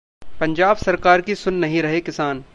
[0.39, 2.43] पंजाब सरकार की सुन नहीं रहे किसान!